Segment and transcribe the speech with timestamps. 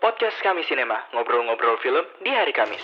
[0.00, 2.80] Podcast Kami Sinema, ngobrol-ngobrol film di hari Kamis.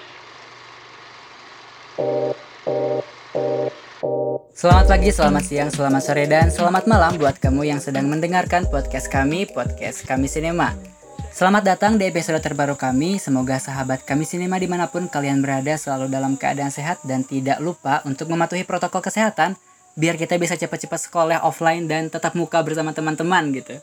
[4.53, 9.09] Selamat pagi, selamat siang, selamat sore, dan selamat malam buat kamu yang sedang mendengarkan podcast
[9.09, 10.77] kami, podcast Kami Sinema.
[11.33, 15.73] Selamat datang di episode terbaru kami, semoga sahabat Kami Sinema di mana pun kalian berada
[15.81, 19.57] selalu dalam keadaan sehat dan tidak lupa untuk mematuhi protokol kesehatan
[19.97, 23.81] biar kita bisa cepat-cepat sekolah offline dan tetap muka bersama teman-teman gitu.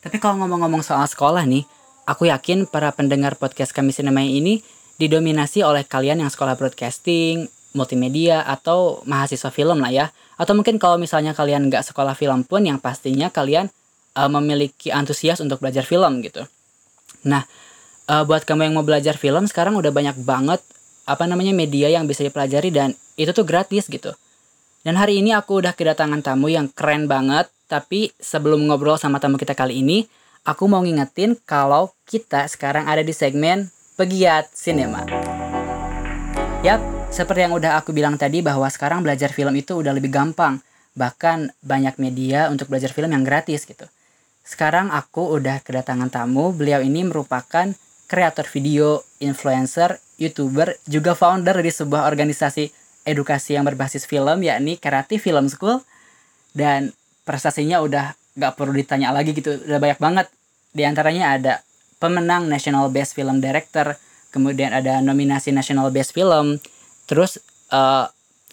[0.00, 1.68] Tapi kalau ngomong-ngomong soal sekolah nih,
[2.10, 4.66] Aku yakin para pendengar podcast kami sinema ini
[4.98, 10.06] didominasi oleh kalian yang sekolah broadcasting, multimedia, atau mahasiswa film lah ya.
[10.34, 13.70] Atau mungkin kalau misalnya kalian nggak sekolah film pun yang pastinya kalian
[14.18, 16.42] uh, memiliki antusias untuk belajar film gitu.
[17.30, 17.46] Nah,
[18.10, 20.58] uh, buat kamu yang mau belajar film sekarang udah banyak banget
[21.06, 24.10] apa namanya media yang bisa dipelajari dan itu tuh gratis gitu.
[24.82, 29.38] Dan hari ini aku udah kedatangan tamu yang keren banget, tapi sebelum ngobrol sama tamu
[29.38, 30.10] kita kali ini,
[30.50, 35.06] aku mau ngingetin kalau kita sekarang ada di segmen Pegiat Sinema.
[36.66, 36.82] Yap,
[37.14, 40.58] seperti yang udah aku bilang tadi bahwa sekarang belajar film itu udah lebih gampang.
[40.98, 43.86] Bahkan banyak media untuk belajar film yang gratis gitu.
[44.42, 47.70] Sekarang aku udah kedatangan tamu, beliau ini merupakan
[48.10, 52.74] kreator video, influencer, youtuber, juga founder di sebuah organisasi
[53.06, 55.78] edukasi yang berbasis film yakni Kreatif Film School
[56.52, 56.90] dan
[57.22, 60.26] prestasinya udah nggak perlu ditanya lagi gitu udah banyak banget
[60.70, 61.54] di antaranya ada
[61.98, 63.98] pemenang National Best Film Director
[64.30, 66.58] kemudian ada nominasi National Best Film
[67.10, 67.42] terus
[67.74, 68.06] uh,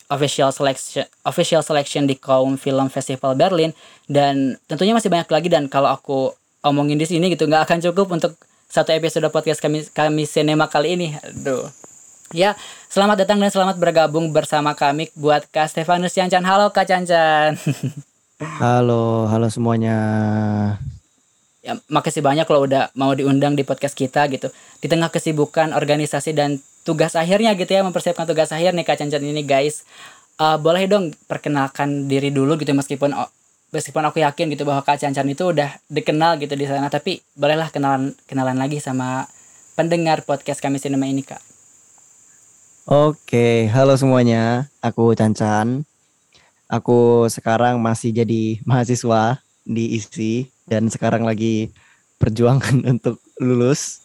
[0.08, 3.76] official selection official selection di kaum film festival Berlin
[4.08, 6.32] dan tentunya masih banyak lagi dan kalau aku
[6.64, 8.34] omongin di sini gitu nggak akan cukup untuk
[8.68, 11.08] satu episode podcast kami kami sinema kali ini.
[11.24, 11.72] Aduh.
[12.36, 12.60] Ya
[12.92, 17.56] selamat datang dan selamat bergabung bersama kami buat Kak Stefanus Cancan halo Kak Cancan
[18.62, 19.98] Halo, halo semuanya.
[21.68, 24.48] Ya, makasih banyak kalau udah mau diundang di podcast kita gitu.
[24.80, 29.20] Di tengah kesibukan organisasi dan tugas akhirnya gitu ya, mempersiapkan tugas akhir nih Kak Cancan
[29.20, 29.84] ini guys.
[30.40, 33.12] Uh, boleh dong perkenalkan diri dulu gitu meskipun
[33.76, 37.68] meskipun aku yakin gitu bahwa Kak Cancan itu udah dikenal gitu di sana, tapi bolehlah
[37.68, 39.28] kenalan kenalan lagi sama
[39.76, 41.44] pendengar podcast kami sinema ini Kak.
[42.88, 44.72] Oke, halo semuanya.
[44.80, 45.84] Aku Cancan
[46.72, 51.72] Aku sekarang masih jadi mahasiswa di ISI dan sekarang lagi
[52.20, 54.04] perjuangan untuk lulus.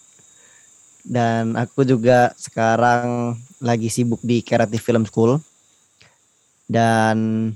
[1.02, 5.42] Dan aku juga sekarang lagi sibuk di Creative Film School.
[6.70, 7.50] Dan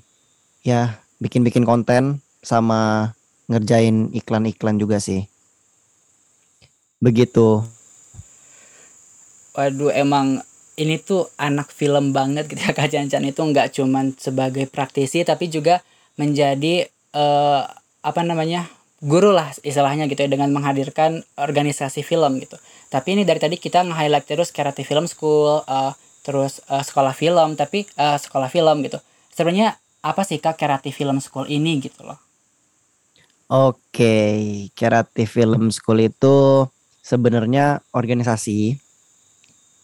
[0.67, 3.15] ya bikin-bikin konten sama
[3.47, 5.31] ngerjain iklan-iklan juga sih.
[6.99, 7.63] Begitu.
[9.55, 10.43] Waduh emang
[10.77, 15.49] ini tuh anak film banget gitu ya Kak Cancan itu nggak cuman sebagai praktisi tapi
[15.49, 15.81] juga
[16.21, 16.85] menjadi
[17.17, 17.65] uh,
[18.05, 18.69] apa namanya
[19.05, 22.57] guru lah istilahnya gitu ya dengan menghadirkan organisasi film gitu.
[22.89, 25.93] Tapi ini dari tadi kita nge-highlight terus Creative Film School, uh,
[26.25, 28.97] terus uh, sekolah film, tapi uh, sekolah film gitu.
[29.37, 32.17] Sebenarnya apa sih Kak Creative Film School ini gitu loh?
[33.47, 34.27] Oke,
[34.75, 36.67] Creative Film School itu
[37.05, 38.75] sebenarnya organisasi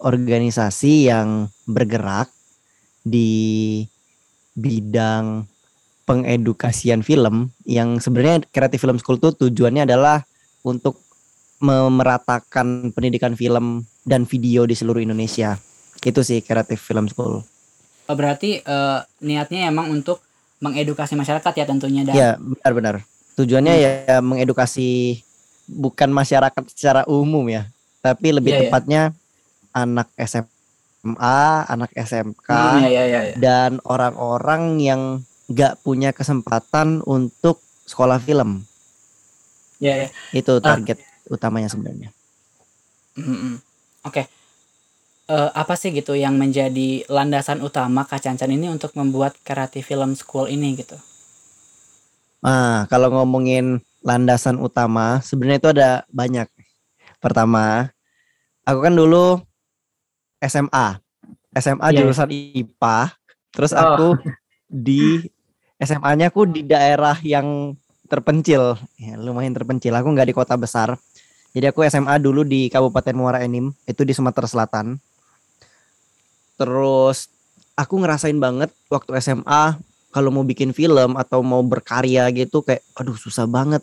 [0.02, 2.26] organisasi yang bergerak
[3.06, 3.82] di
[4.58, 5.46] bidang
[6.12, 10.20] pengedukasian film yang sebenarnya Creative Film School tuh tujuannya adalah
[10.60, 11.00] untuk
[11.64, 15.56] memeratakan pendidikan film dan video di seluruh Indonesia.
[16.04, 17.40] Itu sih Creative Film School.
[18.12, 20.20] Oh, berarti uh, niatnya emang untuk
[20.60, 23.08] mengedukasi masyarakat ya tentunya dan Ya, benar-benar.
[23.40, 23.82] Tujuannya hmm.
[23.82, 25.22] ya mengedukasi
[25.64, 27.72] bukan masyarakat secara umum ya,
[28.04, 28.68] tapi lebih yeah, iya.
[28.68, 29.20] tepatnya yeah
[29.72, 33.36] anak SMA, anak SMK, hmm, ya, ya, ya, ya.
[33.40, 35.02] dan orang-orang yang
[35.52, 38.64] nggak punya kesempatan untuk sekolah film.
[39.82, 40.08] Ya, ya.
[40.32, 40.74] Itu ah.
[40.74, 42.08] target uh, utamanya sebenarnya.
[43.18, 43.54] Mm -mm.
[44.08, 44.24] Oke.
[44.24, 44.26] Okay.
[45.30, 49.84] Uh, eh, apa sih gitu yang menjadi landasan utama Kak Cancan ini untuk membuat Karate
[49.84, 50.98] Film School ini gitu?
[52.42, 56.50] Nah, kalau ngomongin landasan utama, sebenarnya itu ada banyak.
[57.22, 57.86] Pertama,
[58.66, 59.38] aku kan dulu
[60.42, 60.98] SMA.
[61.54, 61.98] SMA yeah.
[62.02, 62.98] jurusan IPA.
[63.54, 63.78] Terus oh.
[63.78, 64.08] aku
[64.66, 65.22] di
[65.82, 67.74] SMA-nya aku di daerah yang
[68.06, 69.90] terpencil, ya, lumayan terpencil.
[69.98, 70.94] Aku nggak di kota besar.
[71.52, 74.96] Jadi aku SMA dulu di Kabupaten Muara Enim, itu di Sumatera Selatan.
[76.56, 77.28] Terus
[77.76, 79.76] aku ngerasain banget waktu SMA
[80.12, 83.80] kalau mau bikin film atau mau berkarya gitu kayak aduh susah banget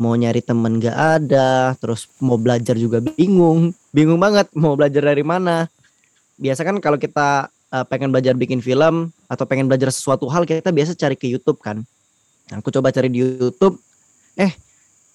[0.00, 5.22] mau nyari temen gak ada terus mau belajar juga bingung bingung banget mau belajar dari
[5.22, 5.70] mana
[6.40, 10.70] biasa kan kalau kita uh, pengen belajar bikin film atau pengen belajar sesuatu hal kita
[10.70, 11.82] biasa cari ke YouTube kan
[12.48, 13.76] nah, aku coba cari di YouTube
[14.38, 14.54] eh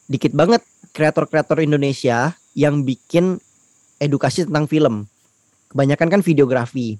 [0.09, 3.37] dikit banget kreator-kreator Indonesia yang bikin
[4.01, 5.05] edukasi tentang film.
[5.69, 6.97] Kebanyakan kan videografi.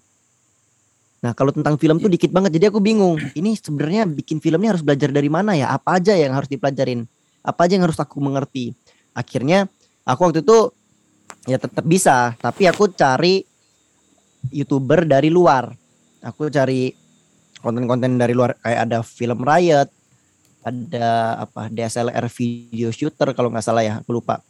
[1.19, 2.55] Nah, kalau tentang film tuh dikit banget.
[2.59, 3.17] Jadi aku bingung.
[3.33, 5.73] Ini sebenarnya bikin filmnya harus belajar dari mana ya?
[5.73, 7.03] Apa aja yang harus dipelajarin?
[7.41, 8.71] Apa aja yang harus aku mengerti?
[9.11, 9.67] Akhirnya
[10.05, 10.71] aku waktu itu
[11.49, 13.41] ya tetap bisa, tapi aku cari
[14.53, 15.73] YouTuber dari luar.
[16.23, 16.93] Aku cari
[17.59, 19.89] konten-konten dari luar kayak ada film Riot,
[20.63, 21.07] ada
[21.47, 24.43] apa DSLR video shooter kalau nggak salah ya, aku lupa.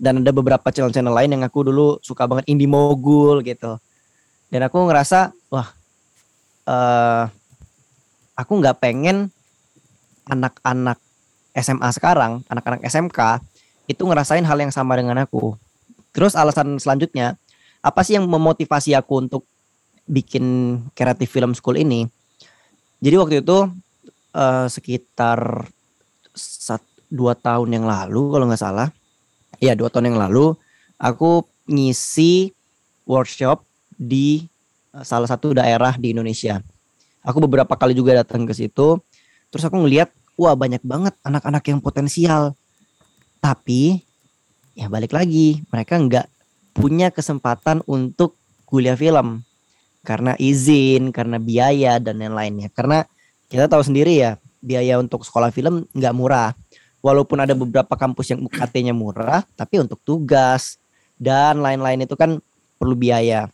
[0.00, 3.76] Dan ada beberapa channel-channel lain yang aku dulu suka banget indie mogul gitu.
[4.48, 5.68] Dan aku ngerasa wah
[6.64, 7.28] uh,
[8.34, 9.28] aku nggak pengen
[10.24, 10.96] anak-anak
[11.52, 13.44] SMA sekarang, anak-anak SMK
[13.90, 15.58] itu ngerasain hal yang sama dengan aku.
[16.14, 17.34] Terus alasan selanjutnya,
[17.82, 19.42] apa sih yang memotivasi aku untuk
[20.10, 20.44] bikin
[20.98, 22.10] kreatif film school ini?
[22.98, 23.70] Jadi waktu itu
[24.34, 25.70] uh, sekitar
[26.34, 28.88] satu dua tahun yang lalu kalau nggak salah,
[29.58, 30.54] ya dua tahun yang lalu
[30.98, 32.54] aku ngisi
[33.08, 33.62] workshop
[33.94, 34.46] di
[34.94, 36.62] uh, salah satu daerah di Indonesia.
[37.22, 38.96] Aku beberapa kali juga datang ke situ,
[39.52, 40.08] terus aku ngeliat,
[40.40, 42.56] wah banyak banget anak-anak yang potensial.
[43.44, 44.00] Tapi
[44.72, 46.26] ya balik lagi, mereka nggak
[46.72, 49.44] punya kesempatan untuk kuliah film
[50.00, 52.72] karena izin, karena biaya dan lain-lainnya.
[52.72, 53.04] Karena
[53.52, 56.56] kita tahu sendiri ya, biaya untuk sekolah film nggak murah.
[57.00, 60.76] Walaupun ada beberapa kampus yang UKT-nya murah, tapi untuk tugas
[61.16, 62.36] dan lain-lain itu kan
[62.76, 63.48] perlu biaya.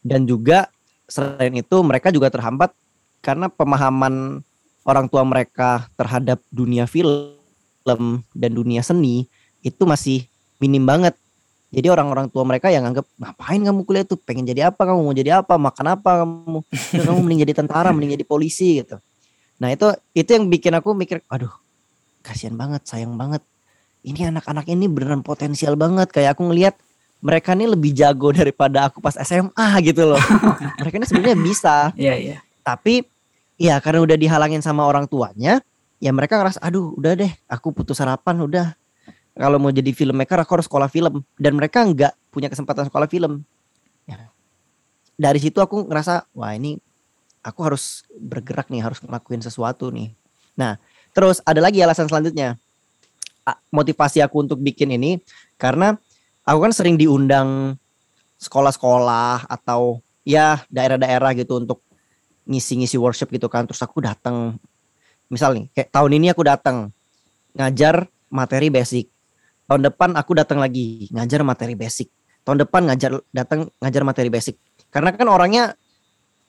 [0.00, 0.72] Dan juga
[1.04, 2.72] selain itu mereka juga terhambat
[3.20, 4.44] karena pemahaman
[4.84, 9.28] orang tua mereka terhadap dunia film dan dunia seni
[9.64, 10.24] itu masih
[10.60, 11.16] minim banget.
[11.74, 15.14] Jadi orang-orang tua mereka yang anggap ngapain kamu kuliah tuh pengen jadi apa kamu mau
[15.14, 16.58] jadi apa makan apa kamu
[16.94, 19.02] ya, kamu mending jadi tentara mending jadi polisi gitu.
[19.58, 21.50] Nah itu itu yang bikin aku mikir aduh
[22.22, 23.42] kasihan banget sayang banget
[24.06, 26.78] ini anak-anak ini beneran potensial banget kayak aku ngelihat
[27.24, 30.20] mereka ini lebih jago daripada aku pas SMA gitu loh.
[30.80, 31.76] mereka ini sebenarnya bisa.
[31.96, 32.36] Iya iya.
[32.60, 33.00] Tapi
[33.56, 35.64] ya karena udah dihalangin sama orang tuanya,
[36.04, 38.66] ya mereka ngerasa aduh udah deh aku putus harapan udah
[39.34, 41.26] kalau mau jadi filmmaker aku harus sekolah film.
[41.34, 43.42] Dan mereka nggak punya kesempatan sekolah film.
[44.04, 44.28] Ya.
[45.16, 46.76] dari situ aku ngerasa wah ini
[47.40, 50.12] aku harus bergerak nih harus ngelakuin sesuatu nih.
[50.58, 50.76] Nah
[51.16, 52.60] terus ada lagi alasan selanjutnya.
[53.72, 55.20] Motivasi aku untuk bikin ini
[55.56, 55.96] karena
[56.44, 57.80] aku kan sering diundang
[58.40, 61.80] sekolah-sekolah atau ya daerah-daerah gitu untuk
[62.44, 63.64] ngisi-ngisi workshop gitu kan.
[63.64, 64.58] Terus aku datang
[65.30, 66.92] misal nih kayak tahun ini aku datang
[67.56, 69.13] ngajar materi basic
[69.68, 72.10] tahun depan aku datang lagi ngajar materi basic.
[72.44, 74.60] Tahun depan ngajar datang ngajar materi basic.
[74.92, 75.74] Karena kan orangnya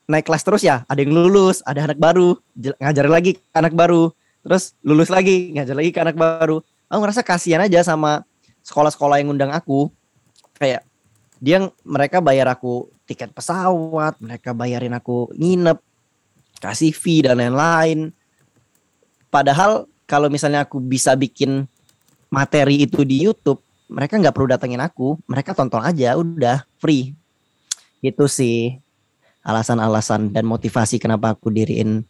[0.06, 4.14] naik kelas terus ya ada yang lulus ada anak baru ngajar lagi ke anak baru
[4.46, 6.62] terus lulus lagi ngajar lagi ke anak baru.
[6.92, 8.22] Aku ngerasa kasihan aja sama
[8.62, 9.90] sekolah-sekolah yang undang aku.
[10.56, 10.86] Kayak
[11.42, 15.78] dia mereka bayar aku tiket pesawat mereka bayarin aku nginep
[16.60, 18.14] kasih fee dan lain-lain.
[19.30, 21.68] Padahal kalau misalnya aku bisa bikin
[22.30, 27.14] materi itu di YouTube, mereka nggak perlu datengin aku, mereka tonton aja, udah free.
[28.02, 28.78] Gitu sih
[29.46, 32.02] alasan-alasan dan motivasi kenapa aku diriin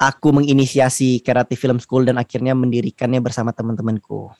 [0.00, 4.32] aku menginisiasi Creative Film School dan akhirnya mendirikannya bersama teman-temanku.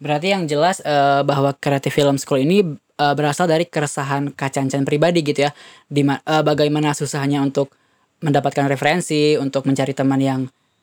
[0.00, 2.66] Berarti yang jelas uh, bahwa Creative Film School ini
[2.98, 5.54] uh, berasal dari keresahan Kacancan pribadi gitu ya.
[5.86, 7.76] Di uh, bagaimana susahnya untuk
[8.24, 10.40] mendapatkan referensi, untuk mencari teman yang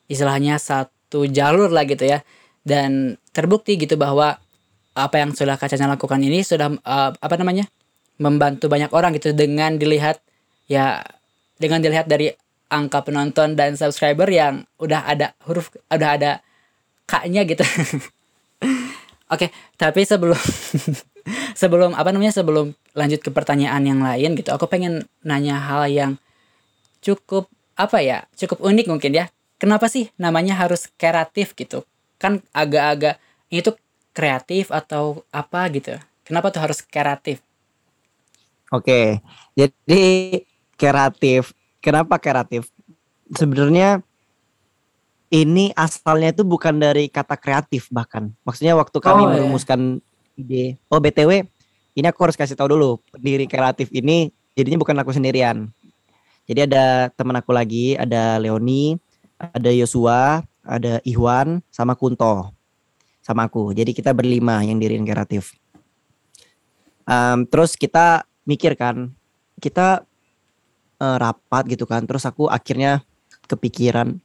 [0.08, 2.24] istilahnya satu jalur lah gitu ya
[2.62, 4.38] dan terbukti gitu bahwa
[4.92, 7.66] apa yang sudah kacanya lakukan ini sudah uh, apa namanya
[8.20, 10.20] membantu banyak orang gitu dengan dilihat
[10.68, 11.00] ya
[11.56, 12.30] dengan dilihat dari
[12.68, 16.32] angka penonton dan subscriber yang udah ada huruf udah ada
[17.08, 17.64] kaknya gitu.
[19.32, 19.50] Oke okay,
[19.80, 20.36] tapi sebelum
[21.60, 26.20] sebelum apa namanya sebelum lanjut ke pertanyaan yang lain gitu aku pengen nanya hal yang
[27.00, 27.48] cukup
[27.80, 29.26] apa ya cukup unik mungkin ya.
[29.56, 31.86] Kenapa sih namanya harus kreatif gitu
[32.22, 33.18] kan agak-agak
[33.50, 33.74] ini tuh
[34.14, 35.98] kreatif atau apa gitu.
[36.22, 37.42] Kenapa tuh harus kreatif?
[38.70, 39.18] Oke
[39.52, 40.02] jadi
[40.80, 41.52] kreatif
[41.84, 42.72] kenapa kreatif?
[43.32, 44.00] Sebenarnya
[45.32, 48.32] ini asalnya itu bukan dari kata kreatif bahkan.
[48.44, 49.34] Maksudnya waktu kami oh, iya.
[49.40, 49.80] merumuskan
[50.36, 51.44] ide oh btw
[51.92, 55.68] ini aku harus kasih tahu dulu pendiri kreatif ini jadinya bukan aku sendirian.
[56.48, 58.96] Jadi ada teman aku lagi ada Leoni
[59.36, 62.54] ada Yosua ada Iwan sama Kunto
[63.22, 63.70] sama aku.
[63.70, 65.54] Jadi kita berlima yang diriin kreatif.
[67.06, 69.14] Um, terus kita mikir kan,
[69.62, 70.02] kita
[70.98, 72.02] uh, rapat gitu kan.
[72.06, 73.02] Terus aku akhirnya
[73.46, 74.18] kepikiran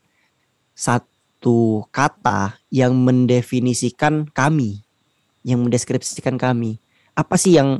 [0.78, 4.82] satu kata yang mendefinisikan kami.
[5.48, 6.76] yang mendeskripsikan kami.
[7.16, 7.80] Apa sih yang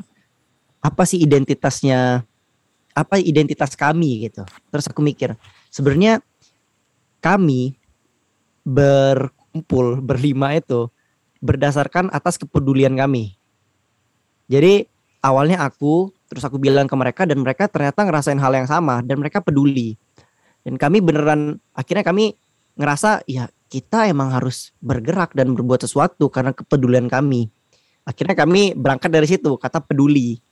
[0.80, 2.24] apa sih identitasnya?
[2.96, 4.48] Apa identitas kami gitu.
[4.72, 5.36] Terus aku mikir,
[5.70, 6.24] sebenarnya
[7.22, 7.77] kami
[8.68, 10.92] berkumpul berlima itu
[11.40, 13.40] berdasarkan atas kepedulian kami.
[14.52, 14.84] Jadi
[15.24, 19.24] awalnya aku terus aku bilang ke mereka dan mereka ternyata ngerasain hal yang sama dan
[19.24, 19.96] mereka peduli.
[20.68, 22.36] Dan kami beneran akhirnya kami
[22.76, 27.48] ngerasa ya kita emang harus bergerak dan berbuat sesuatu karena kepedulian kami.
[28.04, 30.44] Akhirnya kami berangkat dari situ kata peduli.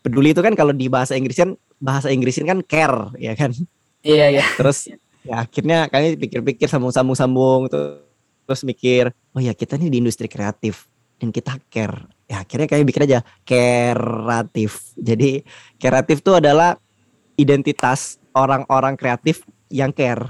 [0.00, 3.52] Peduli itu kan kalau di bahasa Inggris kan bahasa Inggrisin kan care ya kan.
[4.00, 4.44] Iya iya.
[4.56, 4.88] Terus
[5.28, 8.08] ya akhirnya kami pikir-pikir sambung-sambung-sambung tuh
[8.48, 10.88] terus mikir oh ya kita ini di industri kreatif
[11.20, 12.08] dan kita care.
[12.30, 14.94] Ya akhirnya kami bikin aja kreatif.
[14.96, 15.42] Jadi
[15.76, 16.78] kreatif itu adalah
[17.36, 20.24] identitas orang-orang kreatif yang care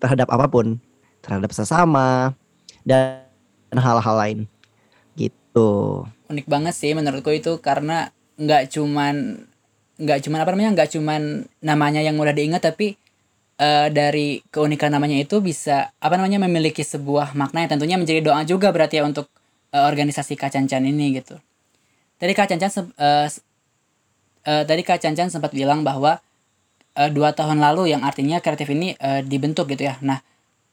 [0.00, 0.80] terhadap apa pun
[1.20, 2.32] terhadap sesama
[2.82, 3.28] dan
[3.72, 4.38] hal-hal lain
[5.14, 6.02] gitu
[6.32, 9.44] Unik banget sih menurutku itu karena nggak cuman
[10.00, 11.22] nggak cuman apa namanya nggak cuman
[11.60, 12.96] namanya yang mudah diingat tapi
[13.60, 18.40] eh, dari keunikan namanya itu bisa apa namanya memiliki sebuah makna yang tentunya menjadi doa
[18.48, 19.28] juga berarti ya untuk
[19.76, 21.36] eh, organisasi Kacancan ini gitu.
[22.20, 23.28] Tadi Kak Cancan sem- eh,
[24.48, 26.20] eh, tadi Kak Cancan sempat bilang bahwa
[26.96, 29.96] eh, dua tahun lalu yang artinya kreatif ini eh, dibentuk gitu ya.
[30.04, 30.20] Nah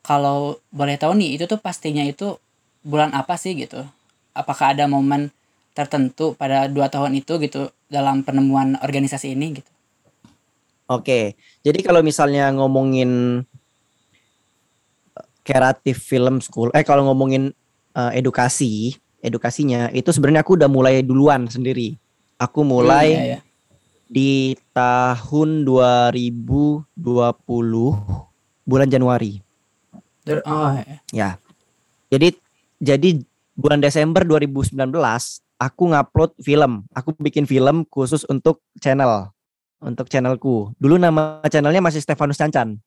[0.05, 2.39] kalau boleh tahu nih itu tuh pastinya itu
[2.85, 3.83] bulan apa sih gitu?
[4.37, 5.33] Apakah ada momen
[5.77, 9.71] tertentu pada dua tahun itu gitu dalam penemuan organisasi ini gitu?
[10.87, 13.43] Oke jadi kalau misalnya ngomongin
[15.43, 17.55] kreatif film school eh kalau ngomongin
[17.95, 21.95] eh, edukasi edukasinya itu sebenarnya aku udah mulai duluan sendiri
[22.37, 23.39] aku mulai Hmm, iya, iya.
[24.07, 24.31] di
[24.71, 26.95] tahun 2020
[28.67, 29.47] bulan Januari
[30.27, 30.99] Oh, iya.
[31.15, 31.29] Ya.
[32.11, 32.35] Jadi
[32.83, 33.09] jadi
[33.55, 34.75] bulan Desember 2019
[35.55, 36.83] aku ngupload film.
[36.91, 39.31] Aku bikin film khusus untuk channel.
[39.77, 40.73] Untuk channelku.
[40.81, 42.81] Dulu nama channelnya masih Stefanus Cancan.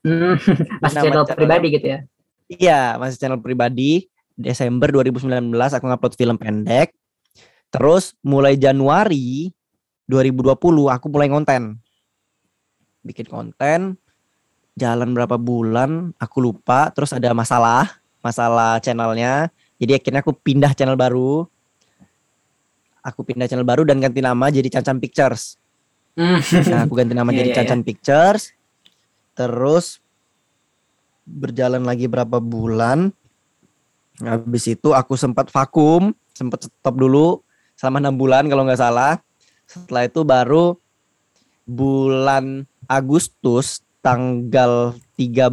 [0.00, 0.38] Hmm,
[0.82, 1.98] masih Nama channel channelnya- pribadi gitu ya?
[2.48, 4.08] Iya, masih channel pribadi.
[4.34, 6.90] Desember 2019 aku ngupload film pendek.
[7.70, 9.52] Terus mulai Januari
[10.06, 10.56] 2020
[10.90, 11.78] aku mulai konten.
[13.04, 14.00] Bikin konten
[14.74, 19.46] jalan berapa bulan aku lupa terus ada masalah masalah channelnya
[19.78, 21.46] jadi akhirnya aku pindah channel baru
[22.98, 25.60] aku pindah channel baru dan ganti nama jadi Cancan Pictures.
[26.14, 28.54] Nah aku ganti nama Iya, jadi iya, Cancan Pictures.
[29.34, 29.98] Terus
[31.26, 33.10] berjalan lagi berapa bulan
[34.22, 37.42] habis itu aku sempat vakum sempat stop dulu
[37.74, 39.18] selama enam bulan kalau nggak salah.
[39.66, 40.78] Setelah itu baru
[41.66, 45.48] bulan Agustus tanggal 13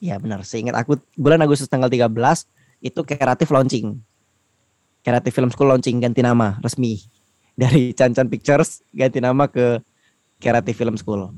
[0.00, 2.10] ya benar seingat aku bulan Agustus tanggal 13
[2.82, 4.00] itu kreatif launching.
[5.00, 7.19] Kreatif film school launching ganti nama resmi
[7.60, 9.84] dari Cancan Pictures ganti nama ke
[10.40, 11.28] kreatif film school.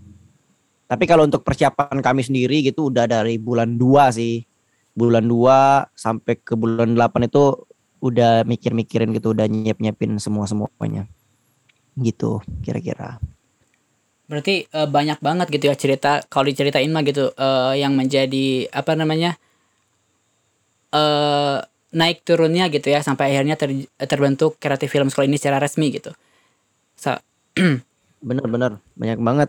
[0.86, 4.46] Tapi kalau untuk persiapan kami sendiri gitu udah dari bulan 2 sih.
[4.92, 7.64] Bulan 2 sampai ke bulan 8 itu
[8.02, 11.08] udah mikir-mikirin gitu udah nyiap-nyiapin semua semuanya
[11.96, 13.16] gitu kira-kira.
[14.28, 18.92] Berarti eh, banyak banget gitu ya cerita kalau diceritain mah gitu eh, yang menjadi apa
[18.98, 19.40] namanya
[20.92, 21.58] eh
[21.92, 26.10] naik turunnya gitu ya sampai akhirnya ter- terbentuk kreatif film school ini secara resmi gitu.
[26.96, 27.22] Sa-
[28.26, 29.48] bener-bener banyak banget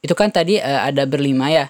[0.00, 1.66] itu kan tadi eh, ada berlima ya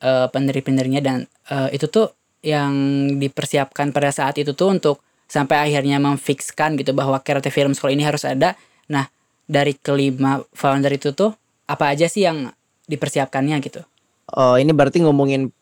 [0.00, 1.16] eh, pendiri-pendirinya dan
[1.52, 2.72] eh, itu tuh yang
[3.18, 4.96] dipersiapkan pada saat itu tuh untuk
[5.28, 8.56] sampai akhirnya memfikskan gitu bahwa kreatif film school ini harus ada.
[8.88, 9.10] Nah,
[9.44, 11.36] dari kelima founder itu tuh
[11.68, 12.48] apa aja sih yang
[12.88, 13.84] dipersiapkannya gitu?
[14.32, 15.52] Oh, ini berarti ngomongin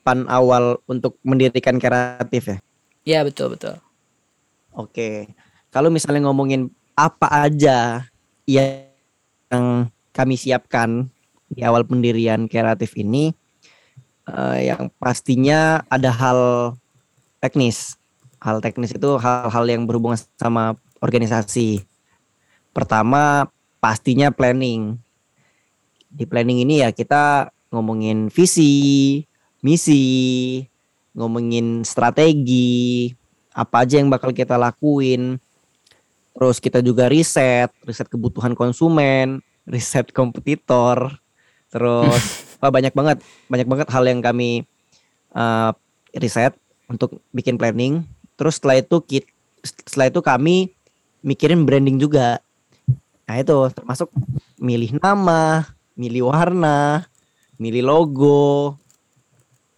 [0.00, 2.58] persiapan awal untuk mendirikan kreatif ya.
[3.04, 3.76] Ya betul betul.
[4.72, 5.28] Oke.
[5.70, 8.08] Kalau misalnya ngomongin apa aja
[8.48, 11.06] yang kami siapkan
[11.52, 13.30] di awal pendirian kreatif ini,
[14.26, 16.40] eh, yang pastinya ada hal
[17.38, 17.96] teknis.
[18.40, 21.84] Hal teknis itu hal-hal yang berhubungan sama organisasi.
[22.72, 24.96] Pertama, pastinya planning.
[26.10, 29.22] Di planning ini ya kita ngomongin visi,
[29.60, 30.64] misi,
[31.14, 33.12] ngomongin strategi,
[33.52, 35.36] apa aja yang bakal kita lakuin.
[36.36, 41.20] Terus kita juga riset, riset kebutuhan konsumen, riset kompetitor.
[41.68, 42.22] Terus
[42.60, 44.64] wah banyak banget, banyak banget hal yang kami
[45.36, 45.72] uh,
[46.16, 46.56] riset
[46.88, 48.02] untuk bikin planning.
[48.40, 49.24] Terus setelah itu kit,
[49.62, 50.72] setelah itu kami
[51.20, 52.40] mikirin branding juga.
[53.28, 54.08] Nah itu termasuk
[54.58, 57.06] milih nama, milih warna,
[57.60, 58.80] milih logo,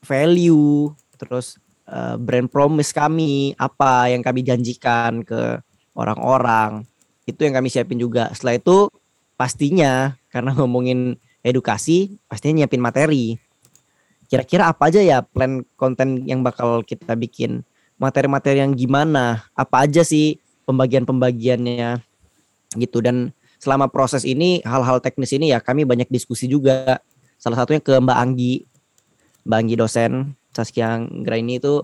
[0.03, 1.57] value, terus
[1.87, 5.63] uh, brand promise kami, apa yang kami janjikan ke
[5.95, 6.83] orang-orang.
[7.25, 8.31] Itu yang kami siapin juga.
[8.35, 8.77] Setelah itu
[9.39, 13.39] pastinya karena ngomongin edukasi, pastinya nyiapin materi.
[14.31, 17.63] Kira-kira apa aja ya plan konten yang bakal kita bikin?
[18.01, 19.45] Materi-materi yang gimana?
[19.53, 22.01] Apa aja sih pembagian-pembagiannya
[22.81, 26.99] gitu dan selama proses ini hal-hal teknis ini ya kami banyak diskusi juga.
[27.37, 28.55] Salah satunya ke Mbak Anggi.
[29.43, 30.13] Mbak Anggi dosen
[30.53, 31.83] Saskia Graini itu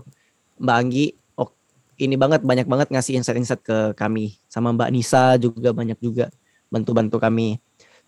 [0.61, 1.07] Mbak Anggi
[1.39, 1.51] oh,
[1.99, 6.31] ini banget banyak banget ngasih insight-insight ke kami sama Mbak Nisa juga banyak juga
[6.69, 7.59] bantu-bantu kami.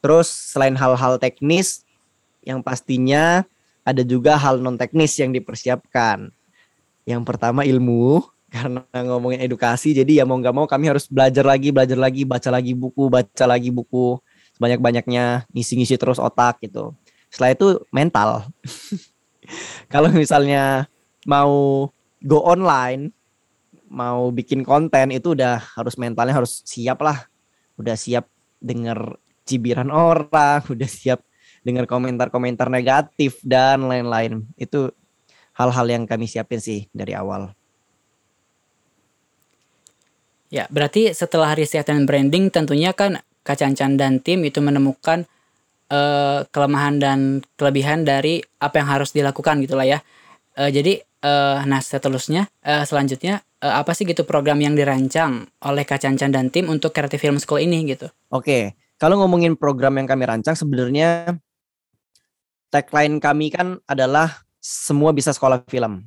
[0.00, 1.84] Terus selain hal-hal teknis
[2.44, 3.44] yang pastinya
[3.84, 6.32] ada juga hal non teknis yang dipersiapkan.
[7.08, 11.70] Yang pertama ilmu karena ngomongin edukasi jadi ya mau nggak mau kami harus belajar lagi
[11.70, 14.18] belajar lagi baca lagi buku baca lagi buku
[14.58, 16.90] sebanyak banyaknya ngisi-ngisi terus otak gitu
[17.30, 18.50] setelah itu mental
[19.92, 20.86] kalau misalnya
[21.26, 21.86] mau
[22.20, 23.12] go online
[23.90, 27.26] mau bikin konten itu udah harus mentalnya harus siap lah.
[27.74, 28.30] Udah siap
[28.62, 31.26] denger cibiran orang udah siap
[31.66, 34.46] dengar komentar-komentar negatif dan lain-lain.
[34.54, 34.94] Itu
[35.58, 37.52] hal-hal yang kami siapin sih dari awal.
[40.50, 45.24] Ya, berarti setelah riset dan branding tentunya kan Kacancan dan tim itu menemukan
[45.90, 47.18] uh, kelemahan dan
[47.58, 49.98] kelebihan dari apa yang harus dilakukan gitulah ya.
[50.56, 55.84] Uh, jadi uh, nah seterusnya uh, selanjutnya uh, apa sih gitu program yang dirancang oleh
[55.84, 58.08] Kacancan dan tim untuk Creative Film School ini gitu.
[58.32, 61.38] Oke, kalau ngomongin program yang kami rancang sebenarnya
[62.70, 66.06] tagline kami kan adalah semua bisa sekolah film.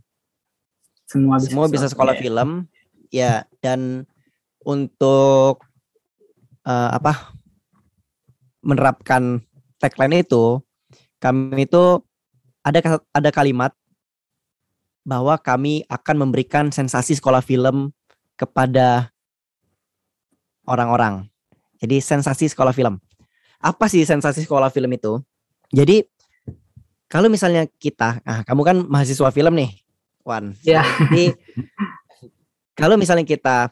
[1.06, 2.22] Semua bisa, semua bisa sekolah yeah.
[2.24, 2.50] film.
[3.14, 4.10] Ya, dan
[4.66, 5.62] untuk
[6.66, 7.36] uh, apa
[8.66, 9.44] menerapkan
[9.84, 10.64] tagline itu
[11.20, 12.00] kami itu
[12.64, 12.80] ada
[13.12, 13.76] ada kalimat
[15.04, 17.92] bahwa kami akan memberikan sensasi sekolah film
[18.40, 19.12] kepada
[20.64, 21.28] orang-orang.
[21.84, 23.04] Jadi sensasi sekolah film.
[23.60, 25.20] Apa sih sensasi sekolah film itu?
[25.76, 26.08] Jadi
[27.12, 29.72] kalau misalnya kita, ah kamu kan mahasiswa film nih,
[30.24, 30.56] Wan.
[30.64, 30.88] Ya.
[31.12, 31.36] Jadi
[32.80, 33.72] kalau misalnya kita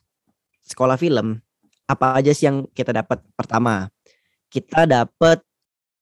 [0.67, 1.39] sekolah film,
[1.87, 3.23] apa aja sih yang kita dapat?
[3.35, 3.87] Pertama,
[4.51, 5.39] kita dapat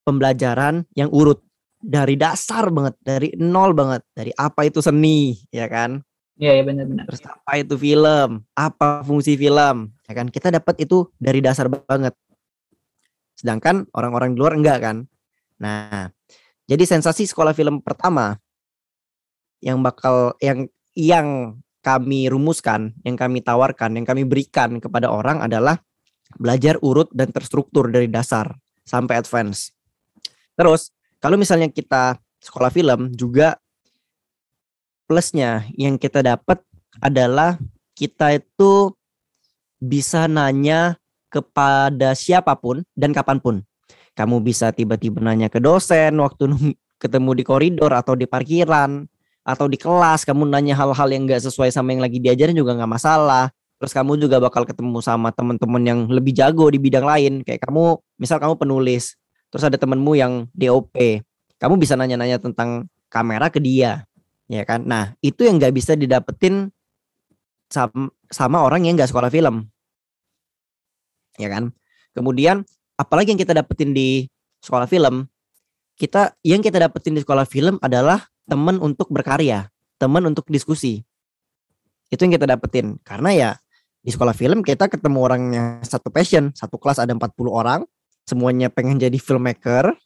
[0.03, 1.43] pembelajaran yang urut
[1.79, 6.03] dari dasar banget, dari nol banget, dari apa itu seni, ya kan?
[6.39, 7.03] Iya, ya benar-benar.
[7.11, 8.29] Terus apa itu film?
[8.55, 9.91] Apa fungsi film?
[10.07, 10.31] Ya kan?
[10.31, 12.15] Kita dapat itu dari dasar banget.
[13.35, 14.97] Sedangkan orang-orang di luar enggak kan?
[15.59, 16.07] Nah,
[16.67, 18.39] jadi sensasi sekolah film pertama
[19.59, 25.79] yang bakal yang yang kami rumuskan, yang kami tawarkan, yang kami berikan kepada orang adalah
[26.35, 29.71] belajar urut dan terstruktur dari dasar sampai advance.
[30.59, 30.91] Terus,
[31.23, 33.55] kalau misalnya kita sekolah film juga
[35.07, 36.59] plusnya yang kita dapat
[36.99, 37.55] adalah
[37.95, 38.91] kita itu
[39.79, 40.99] bisa nanya
[41.31, 43.55] kepada siapa pun dan kapan pun.
[44.19, 46.51] Kamu bisa tiba-tiba nanya ke dosen waktu
[47.01, 49.07] ketemu di koridor atau di parkiran
[49.47, 52.91] atau di kelas kamu nanya hal-hal yang gak sesuai sama yang lagi diajarin juga nggak
[52.91, 57.63] masalah terus kamu juga bakal ketemu sama teman-teman yang lebih jago di bidang lain kayak
[57.63, 59.15] kamu misal kamu penulis
[59.49, 61.21] terus ada temenmu yang DOP
[61.59, 64.05] kamu bisa nanya-nanya tentang kamera ke dia
[64.49, 66.73] ya kan nah itu yang nggak bisa didapetin
[67.69, 69.69] sama, sama orang yang nggak sekolah film
[71.37, 71.73] ya kan
[72.13, 72.65] kemudian
[72.97, 74.25] apalagi yang kita dapetin di
[74.61, 75.29] sekolah film
[75.99, 79.67] kita yang kita dapetin di sekolah film adalah teman untuk berkarya,
[79.99, 81.03] teman untuk diskusi.
[82.07, 82.97] Itu yang kita dapetin.
[83.03, 83.49] Karena ya
[83.99, 87.83] di sekolah film kita ketemu orangnya satu passion, satu kelas ada 40 orang,
[88.29, 89.97] semuanya pengen jadi filmmaker,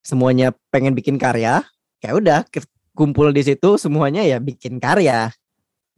[0.00, 1.60] semuanya pengen bikin karya,
[2.00, 2.48] ya udah
[2.96, 5.28] kumpul di situ semuanya ya bikin karya.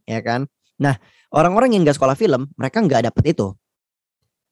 [0.03, 0.51] Ya kan?
[0.75, 0.99] Nah,
[1.31, 3.55] orang-orang yang gak sekolah film, mereka nggak dapet itu.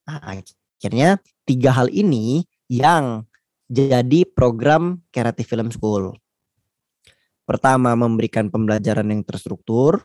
[0.08, 3.28] Nah, akhirnya tiga hal ini yang
[3.68, 6.16] jadi program Creative Film School.
[7.44, 10.04] Pertama, memberikan pembelajaran yang terstruktur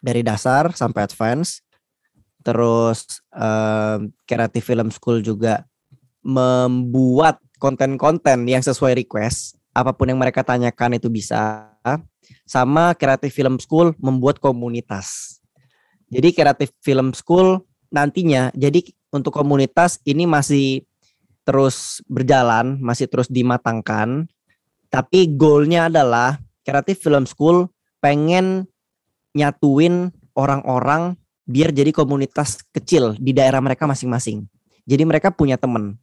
[0.00, 1.64] dari dasar sampai advance.
[2.40, 5.64] Terus uh, Creative Film School juga
[6.20, 9.56] membuat konten-konten yang sesuai request.
[9.76, 11.68] Apa pun yang mereka tanyakan itu bisa.
[12.44, 15.38] Sama Creative Film School membuat komunitas.
[16.10, 17.62] Jadi Creative Film School
[17.94, 18.82] nantinya, jadi
[19.14, 20.82] untuk komunitas ini masih
[21.46, 24.26] terus berjalan, masih terus dimatangkan.
[24.90, 27.70] Tapi goalnya adalah Creative Film School
[28.02, 28.66] pengen
[29.34, 31.14] nyatuin orang-orang
[31.46, 34.46] biar jadi komunitas kecil di daerah mereka masing-masing.
[34.86, 35.98] Jadi mereka punya temen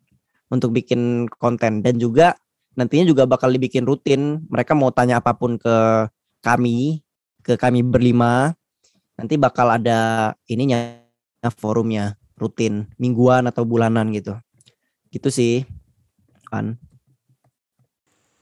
[0.48, 2.36] untuk bikin konten dan juga
[2.78, 4.46] nantinya juga bakal dibikin rutin.
[4.48, 6.08] Mereka mau tanya apa pun ke
[6.44, 7.02] kami
[7.44, 8.54] ke kami berlima.
[9.18, 11.02] Nanti bakal ada ininya
[11.58, 14.38] forumnya rutin mingguan atau bulanan gitu.
[15.10, 15.56] Gitu sih.
[16.48, 16.80] Kan.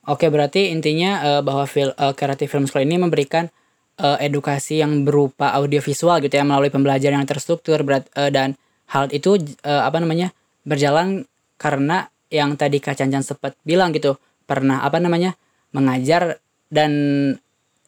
[0.05, 3.49] Oke, berarti intinya uh, bahwa fil uh, Creative Film School ini memberikan
[3.97, 8.53] uh, edukasi yang berupa audiovisual gitu ya melalui pembelajaran yang terstruktur berat, uh, dan
[8.85, 10.29] hal itu uh, apa namanya
[10.61, 15.37] berjalan karena yang tadi Kak Cancan sempat bilang gitu pernah apa namanya
[15.71, 16.91] mengajar dan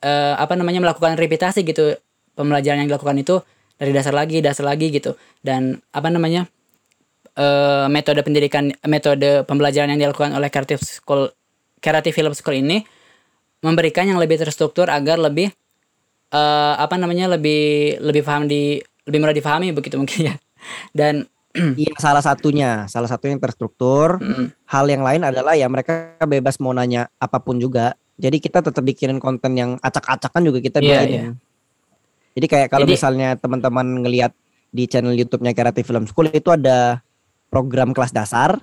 [0.03, 1.97] uh, apa namanya melakukan repetasi gitu.
[2.37, 3.41] Pembelajaran yang dilakukan itu
[3.81, 5.17] dari dasar lagi dasar lagi gitu.
[5.41, 6.45] Dan apa namanya
[7.37, 11.33] uh, metode pendidikan metode pembelajaran yang dilakukan oleh Creative School
[11.81, 12.85] Creative Film School ini
[13.65, 15.49] memberikan yang lebih terstruktur agar lebih
[16.29, 18.77] uh, apa namanya lebih lebih paham di
[19.09, 20.35] lebih mudah difahami begitu mungkin ya.
[20.91, 21.25] Dan
[21.57, 24.21] Iya salah satunya, salah satu yang terstruktur.
[24.21, 27.97] mm, Hal yang lain adalah ya mereka bebas mau nanya apa pun juga.
[28.17, 31.33] Jadi kita tetap bikinin konten yang acak-acakan juga kita Iya, bikinin.
[32.33, 34.31] Jadi kayak kalau Jadi- misalnya teman-teman ngelihat
[34.69, 37.01] di channel YouTube-nya Creative Film School itu ada
[37.49, 38.59] program kelas dasar,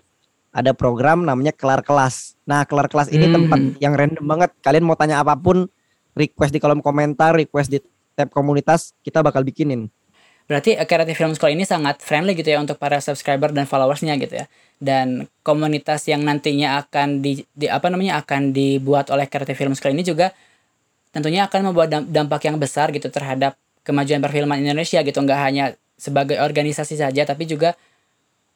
[0.50, 2.38] ada program namanya kelar kelas.
[2.44, 3.35] Nah, kelar kelas ini Hmm.
[3.35, 4.50] tempat yang random banget.
[4.61, 5.66] Kalian mau tanya apa pun,
[6.14, 7.78] request di kolom komentar, request di
[8.14, 9.90] tab komunitas, kita bakal bikinin.
[10.44, 14.16] Berarti uh, Creative Film School ini sangat friendly gitu ya untuk para subscriber dan followersnya
[14.20, 14.46] gitu ya
[14.83, 19.96] dan komunitas yang nantinya akan di, di apa namanya akan dibuat oleh Creative Film School
[19.96, 20.35] ini juga
[21.14, 25.64] tentunya akan membuat dam- dampak yang besar gitu terhadap kemajuan perfilman Indonesia gitu nggak hanya
[25.94, 27.78] sebagai organisasi saja tapi juga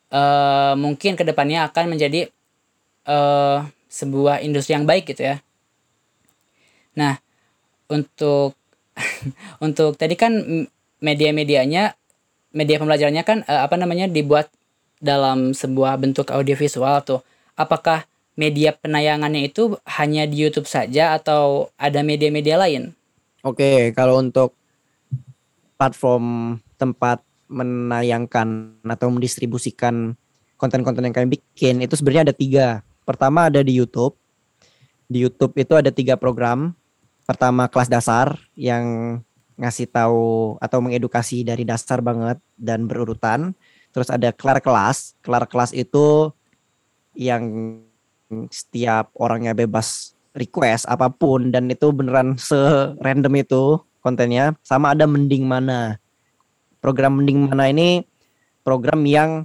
[0.09, 2.29] eh mungkin ke depannya akan menjadi
[3.09, 5.37] eh sebuah industri yang baik gitu ya.
[7.01, 7.16] Nah
[7.88, 8.53] untuk
[9.64, 10.33] untuk tadi kan
[10.98, 11.94] media-medianya
[12.52, 14.48] media pembelajarannya kan eh, apa namanya dibuat
[14.98, 17.20] dalam sebuah bentuk audiovisual tuh.
[17.54, 18.06] Apakah
[18.38, 22.94] media penayangannya itu hanya di YouTube saja atau ada media-media lain?
[23.42, 24.54] Oke, kalau untuk
[25.78, 30.14] platform tempat menayangkan atau mendistribusikan
[30.58, 32.66] konten-konten yang kami bikin itu sebenarnya ada tiga.
[33.06, 34.14] Pertama ada di YouTube.
[35.08, 36.74] Di YouTube itu ada tiga program.
[37.24, 39.18] Pertama kelas dasar yang
[39.59, 43.53] ngasih tahu atau mengedukasi dari dasar banget dan berurutan.
[43.90, 45.18] Terus ada kelar kelas.
[45.21, 46.31] Kelar kelas itu
[47.18, 47.77] yang
[48.49, 54.55] setiap orangnya bebas request apa pun dan itu beneran se-random itu kontennya.
[54.62, 55.99] Sama ada mending mana.
[56.79, 58.07] Program mending mana ini
[58.62, 59.42] program yang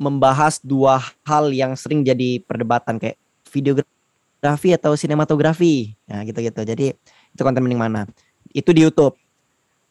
[0.00, 3.20] membahas dua hal yang sering jadi perdebatan kayak
[3.52, 5.92] videografi atau sinematografi.
[6.08, 6.64] Nah gitu-gitu.
[6.64, 8.08] Jadi itu konten mending mana.
[8.54, 9.18] Itu di YouTube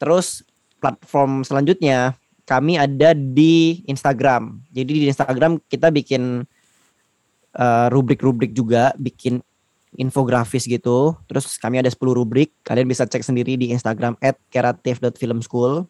[0.04, 0.44] terus
[0.84, 6.44] platform selanjutnya kami ada di Instagram jadi di Instagram kita bikin
[7.56, 9.40] eh, rubrik-rubrik juga bikin
[9.98, 11.18] infografis gitu.
[11.30, 12.54] Terus kami ada 10 rubrik.
[12.66, 14.18] Kalian bisa cek sendiri di Instagram
[14.50, 15.86] @creative.filmschool.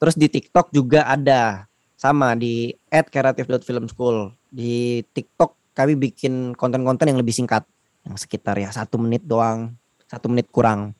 [0.00, 4.32] Terus di TikTok juga ada sama di @creative.filmschool.
[4.50, 7.66] Di TikTok kami bikin konten-konten yang lebih singkat,
[8.06, 9.74] yang sekitar ya satu menit doang,
[10.06, 10.94] satu menit kurang.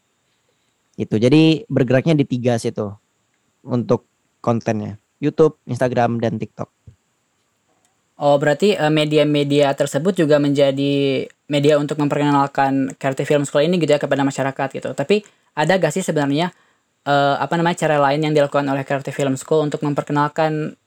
[0.94, 1.18] Gitu.
[1.18, 2.94] Jadi bergeraknya di tiga situ
[3.66, 4.06] untuk
[4.38, 5.00] kontennya.
[5.22, 6.68] YouTube, Instagram, dan TikTok.
[8.14, 13.90] Oh, berarti eh, media-media tersebut juga menjadi media untuk memperkenalkan Creative Film School ini gitu
[13.90, 14.94] ya kepada masyarakat gitu.
[14.94, 15.26] Tapi
[15.58, 16.54] ada gak sih sebenarnya
[17.02, 20.78] eh, apa namanya cara lain yang dilakukan oleh Creative Film School untuk memperkenalkan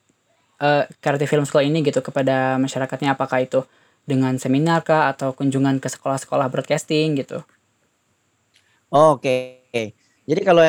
[0.64, 3.68] eh, Creative Film School ini gitu kepada masyarakatnya apakah itu
[4.08, 7.44] dengan seminar kah atau kunjungan ke sekolah-sekolah broadcasting gitu.
[8.88, 9.67] Oke.
[10.28, 10.64] Jadi kalau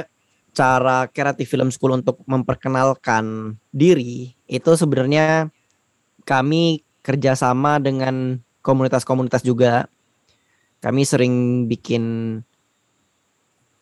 [0.55, 5.53] cara Creative Film School untuk memperkenalkan diri itu sebenarnya
[6.27, 9.87] kami kerjasama dengan komunitas-komunitas juga.
[10.79, 12.37] Kami sering bikin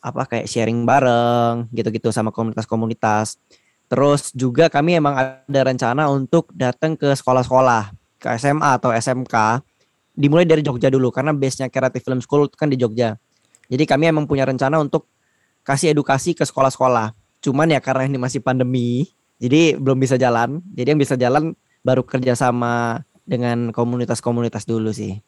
[0.01, 3.41] apa kayak sharing bareng gitu-gitu sama komunitas-komunitas.
[3.87, 7.91] Terus juga kami emang ada rencana untuk datang ke sekolah-sekolah,
[8.23, 9.63] ke SMA atau SMK.
[10.17, 13.19] Dimulai dari Jogja dulu karena base-nya Creative Film School itu kan di Jogja.
[13.67, 15.11] Jadi kami emang punya rencana untuk
[15.67, 17.11] kasih edukasi ke sekolah-sekolah.
[17.43, 19.11] Cuman ya karena ini masih pandemi,
[19.43, 20.63] jadi belum bisa jalan.
[20.73, 25.19] Jadi yang bisa jalan baru kerjasama dengan komunitas-komunitas dulu sih.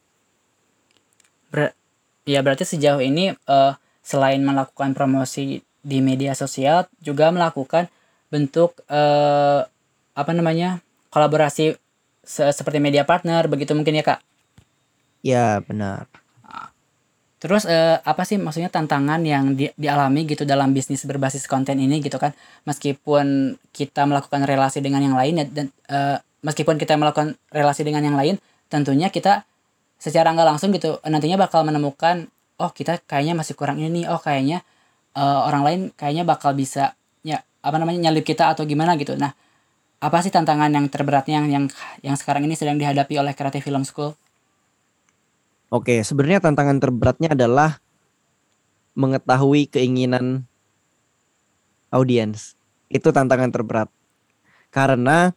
[1.51, 1.75] Ber-
[2.23, 7.91] ya berarti sejauh ini eh, selain melakukan promosi di media sosial juga melakukan
[8.31, 9.61] bentuk eh,
[10.15, 10.79] apa namanya
[11.11, 11.75] kolaborasi
[12.23, 14.19] se- seperti media partner begitu mungkin ya kak.
[15.19, 16.07] Ya benar.
[17.39, 22.03] Terus eh, apa sih maksudnya tantangan yang di- dialami gitu dalam bisnis berbasis konten ini
[22.03, 22.35] gitu kan?
[22.67, 28.19] Meskipun kita melakukan relasi dengan yang lain dan eh, meskipun kita melakukan relasi dengan yang
[28.19, 28.35] lain,
[28.67, 29.47] tentunya kita
[29.99, 34.19] secara nggak langsung gitu nantinya bakal menemukan oh kita kayaknya masih kurang ini nih, oh
[34.19, 34.59] kayaknya
[35.15, 36.91] eh, orang lain kayaknya bakal bisa
[37.23, 39.15] ya apa namanya nyalip kita atau gimana gitu.
[39.15, 39.31] Nah,
[39.99, 41.65] apa sih tantangan yang terberatnya yang yang
[42.03, 44.11] yang sekarang ini sedang dihadapi oleh Creative Film School?
[45.69, 47.77] Oke, sebenarnya tantangan terberatnya adalah
[48.97, 50.49] mengetahui keinginan
[51.93, 52.57] audiens.
[52.89, 53.89] Itu tantangan terberat.
[54.73, 55.29] Karena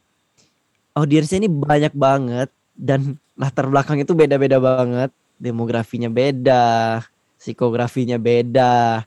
[0.96, 5.12] audiensnya ini banyak banget dan latar belakang itu beda-beda banget.
[5.36, 7.04] Demografinya beda,
[7.36, 9.04] psikografinya beda.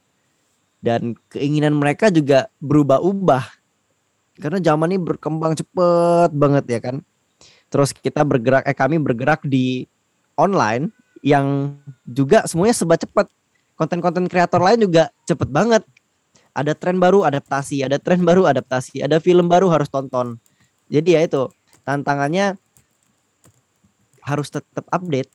[0.77, 3.43] Dan keinginan mereka juga berubah-ubah.
[4.37, 7.01] Karena zaman ini berkembang cepet banget ya kan.
[7.73, 9.89] Terus kita bergerak, eh kami bergerak di
[10.37, 10.94] online
[11.25, 11.73] yang
[12.05, 13.25] juga semuanya serba cepat.
[13.73, 15.81] Konten-konten kreator lain juga cepet banget.
[16.55, 20.39] Ada tren baru adaptasi, ada tren baru adaptasi, ada film baru harus tonton.
[20.87, 21.51] Jadi ya itu
[21.83, 22.55] tantangannya
[24.23, 25.27] harus tetap update,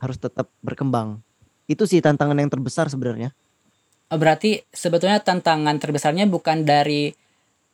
[0.00, 1.22] harus tetap berkembang.
[1.70, 3.30] Itu sih tantangan yang terbesar sebenarnya.
[4.10, 7.14] Oh, berarti sebetulnya tantangan terbesarnya bukan dari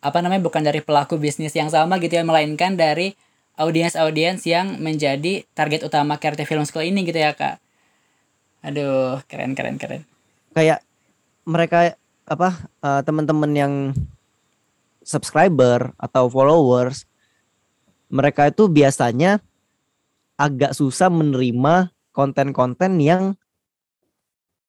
[0.01, 3.13] apa namanya bukan dari pelaku bisnis yang sama gitu ya melainkan dari
[3.61, 7.61] audiens-audiens yang menjadi target utama Creative Film School ini gitu ya kak.
[8.65, 10.09] Aduh keren keren keren.
[10.57, 10.81] Kayak
[11.45, 11.93] mereka
[12.25, 13.73] apa eh, teman-teman yang
[15.05, 17.05] subscriber atau followers
[18.11, 19.39] mereka itu biasanya
[20.35, 23.39] agak susah menerima konten-konten yang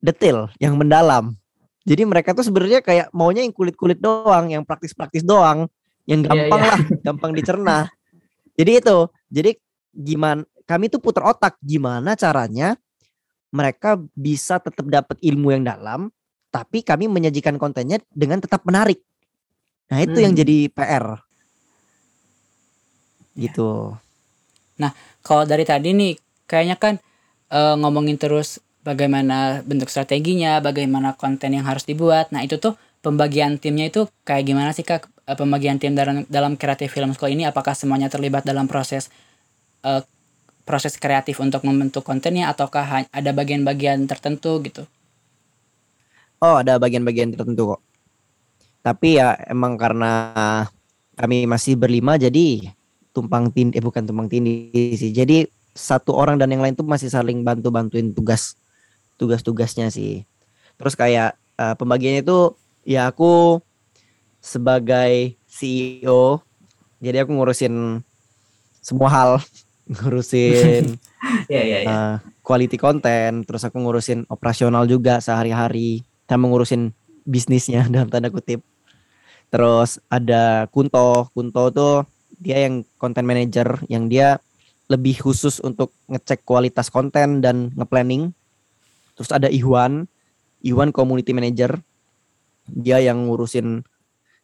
[0.04, 1.34] detail, yang mendalam.
[1.82, 5.66] Jadi mereka tuh sebenarnya kayak maunya yang kulit-kulit doang, yang praktis-praktis doang,
[6.06, 6.70] yang Iya, gampang iya.
[6.70, 7.78] lah, gampang dicerna.
[8.62, 8.98] Jadi itu,
[9.34, 9.52] jadi
[9.90, 12.78] gimana kami tuh putar otak gimana caranya
[13.50, 16.14] mereka bisa tetap dapat ilmu yang dalam,
[16.54, 19.02] tapi kami menyajikan kontennya dengan tetap menarik.
[19.90, 20.42] Nah itu yang Hmm.
[20.46, 21.06] jadi PR.
[23.36, 23.98] Gitu.
[25.26, 26.14] Kalau dari tadi nih
[26.50, 26.94] kayaknya kan
[27.52, 32.32] eh, ngomongin terus bagaimana bentuk strateginya, bagaimana konten yang harus dibuat.
[32.32, 32.74] Nah itu tuh
[33.06, 35.11] pembagian timnya itu kayak gimana sih kak?
[35.30, 39.14] Eh, Pembagian tim dalam dalam Creative Film School ini apakah semuanya terlibat dalam proses
[39.86, 40.02] eh,
[40.66, 44.84] proses kreatif untuk membentuk kontennya ataukah ada bagian-bagian tertentu gitu?
[46.42, 47.82] Oh, ada bagian-bagian tertentu kok.
[48.82, 50.34] Tapi ya emang karena
[51.14, 52.74] kami masih berlima jadi
[53.14, 55.14] tumpang tindih eh bukan tumpang tindih sih.
[55.14, 55.46] Jadi
[55.78, 58.58] satu orang dan yang lain tuh masih saling bantu-bantuin tugas
[59.22, 60.26] tugas-tugasnya sih.
[60.82, 62.58] Terus kayak eh, pembagiannya itu
[62.90, 63.62] ya aku
[64.42, 66.42] sebagai CEO
[67.02, 68.06] jadi aku ngurusin
[68.82, 69.32] semua hal,
[69.94, 70.98] ngurusin
[71.52, 76.94] Iya iya eh, quality content, terus aku ngurusin operasional juga sehari-hari, sama ngurusin
[77.26, 78.66] bisnisnya dalam tanda kutip.
[79.52, 81.96] Terus ada Kunto, Kunto tuh
[82.42, 84.42] dia yang content manager yang dia
[84.90, 88.34] lebih khusus untuk ngecek kualitas konten dan ngeplanning.
[89.16, 90.08] Terus ada Iwan,
[90.64, 91.80] Iwan community manager,
[92.66, 93.84] dia yang ngurusin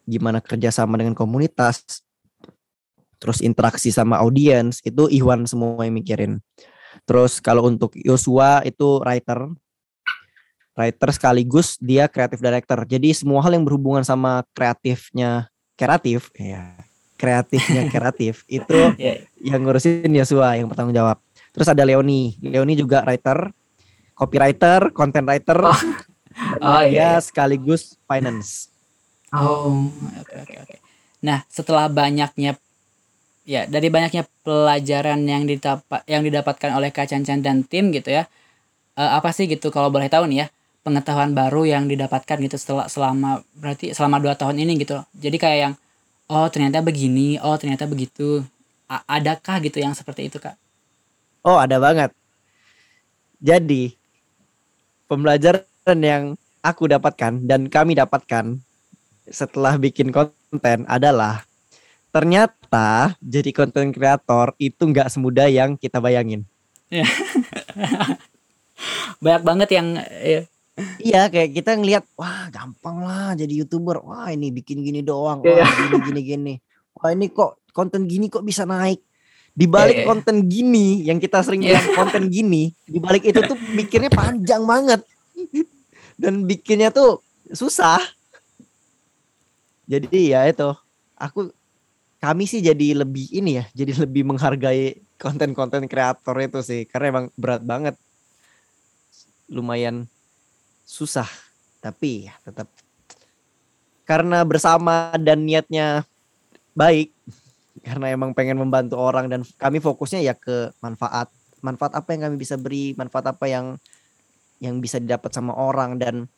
[0.08, 2.00] gimana kerjasama dengan komunitas,
[3.20, 6.40] terus interaksi sama audiens itu Iwan semua yang mikirin.
[7.04, 9.52] Terus kalau untuk Yosua itu writer,
[10.72, 12.78] writer sekaligus dia creative director.
[12.88, 16.72] Jadi semua hal yang berhubungan sama kreatifnya kreatif, ya
[17.18, 19.26] kreatifnya kreatif itu Iya.
[19.42, 21.20] yang ngurusin Yosua yang bertanggung jawab.
[21.52, 23.50] Terus ada Leoni, Leoni juga writer,
[24.14, 25.74] copywriter, content writer, Oh.
[26.62, 28.70] Oh, iya, dia sekaligus finance.
[29.32, 30.76] Oh, oke oke oke.
[31.26, 32.56] Nah, setelah banyaknya
[33.48, 38.24] ya dari banyaknya pelajaran yang didapat yang didapatkan oleh Kak Cancan dan tim gitu ya.
[39.00, 40.48] eh, apa sih gitu kalau boleh tahu nih ya,
[40.86, 45.00] pengetahuan baru yang didapatkan gitu setelah selama berarti selama dua tahun ini gitu.
[45.18, 45.74] Jadi kayak yang
[46.32, 48.44] oh ternyata begini, oh ternyata begitu.
[48.90, 50.56] A- adakah gitu yang seperti itu, Kak?
[51.44, 52.10] Oh ada banget.
[53.42, 53.94] Jadi
[55.08, 56.22] pembelajaran yang
[56.62, 58.60] aku dapatkan dan kami dapatkan
[59.30, 61.44] setelah bikin konten adalah
[62.08, 66.48] ternyata jadi konten kreator itu nggak semudah yang kita bayangin.
[69.18, 70.46] Banyak banget yang eh,
[71.02, 75.66] Iya kayak kita ngelihat wah gampang lah jadi youtuber wah ini bikin gini doang Iya.
[75.66, 76.54] wah gini gini gini
[76.94, 79.02] wah ini kok konten gini kok bisa naik
[79.58, 80.06] di balik Iya, iya.
[80.06, 81.82] konten gini yang kita sering Iya.
[81.82, 85.02] bilang konten gini di balik itu tuh mikirnya panjang banget
[86.14, 87.98] dan bikinnya tuh susah
[89.88, 90.68] jadi ya itu
[91.16, 91.48] aku
[92.20, 97.26] kami sih jadi lebih ini ya jadi lebih menghargai konten-konten kreator itu sih karena emang
[97.34, 97.94] berat banget.
[99.50, 100.06] Lumayan
[100.86, 101.26] susah
[101.82, 102.70] tapi ya tetap.
[104.06, 106.06] Karena bersama dan niatnya
[106.72, 107.12] baik
[107.86, 111.28] karena emang pengen membantu orang dan kami fokusnya ya ke manfaat.
[111.58, 113.74] Manfaat apa yang kami bisa beri manfaat apa yang
[114.62, 116.30] yang bisa didapat sama orang dan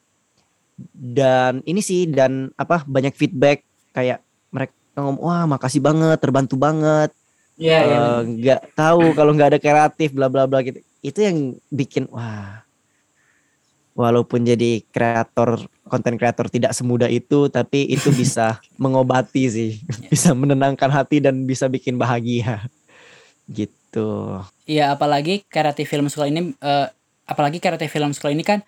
[0.94, 7.10] dan ini sih dan apa banyak feedback kayak mereka ngomong wah makasih banget terbantu banget.
[7.60, 7.98] Iya, iya.
[8.00, 10.80] Eh, nggak tahu kalau nggak ada kreatif bla bla bla gitu.
[11.04, 12.64] Itu yang bikin wah.
[13.92, 19.72] Walaupun jadi kreator konten kreator tidak semudah itu tapi itu bisa mengobati sih.
[20.08, 22.64] Bisa menenangkan hati dan bisa bikin bahagia.
[23.44, 24.40] Gitu.
[24.64, 26.86] Iya, apalagi Karate Film School ini eh,
[27.28, 28.64] apalagi Karate Film School ini kan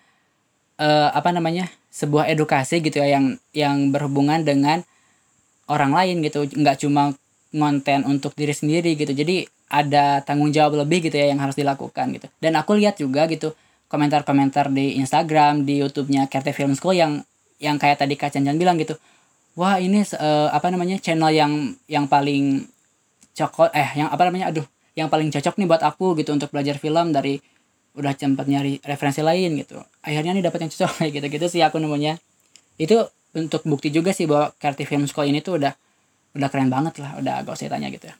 [0.82, 1.70] eh, apa namanya?
[1.92, 4.80] sebuah edukasi gitu ya yang yang berhubungan dengan
[5.68, 7.12] orang lain gitu, nggak cuma
[7.52, 9.12] konten untuk diri sendiri gitu.
[9.12, 12.26] Jadi ada tanggung jawab lebih gitu ya yang harus dilakukan gitu.
[12.40, 13.52] Dan aku lihat juga gitu
[13.92, 17.20] komentar-komentar di Instagram, di YouTube-nya Karate Film School yang
[17.60, 18.96] yang kayak tadi Kak Cancan bilang gitu.
[19.52, 20.96] Wah, ini eh, apa namanya?
[20.96, 22.64] channel yang yang paling
[23.36, 24.48] cokot eh yang apa namanya?
[24.48, 27.40] aduh yang paling cocok nih buat aku gitu untuk belajar film dari
[27.92, 29.76] udah sempat nyari referensi lain gitu.
[30.00, 32.16] Akhirnya nih dapat yang cocok kayak gitu gitu sih aku nemunya.
[32.80, 35.72] Itu untuk bukti juga sih bahwa Creative Film School ini tuh udah
[36.32, 38.16] udah keren banget lah udah gak usah tanya gitu ya.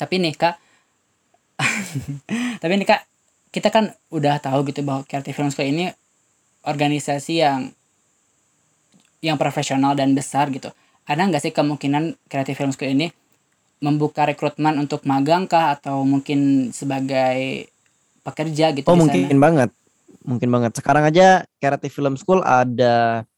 [0.00, 0.54] Tapi nih kak
[2.62, 3.02] tapi nih kak
[3.54, 5.86] kita kan udah tahu gitu bahwa Creative Film School ini
[6.64, 7.70] organisasi yang
[9.24, 10.72] yang profesional dan besar gitu.
[11.04, 13.08] Ada nggak sih kemungkinan Creative Film School ini
[13.80, 15.76] membuka rekrutmen untuk magang kah?
[15.76, 17.68] Atau mungkin sebagai
[18.24, 19.38] pekerja gitu oh mungkin sana?
[19.38, 19.70] banget.
[20.24, 20.72] Mungkin banget.
[20.80, 23.28] Sekarang aja Creative Film School ada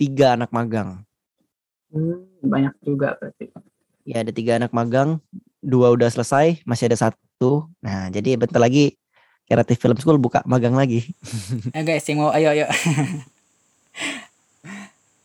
[0.00, 1.04] tiga anak magang.
[1.92, 3.52] Hmm, banyak juga berarti.
[4.08, 5.20] ya ada tiga anak magang.
[5.60, 7.68] Dua udah selesai masih ada satu.
[7.84, 8.96] Nah jadi bentar lagi
[9.46, 11.04] Creative Film School buka magang lagi.
[11.76, 12.66] Eh guys, yang mau ayo ayo.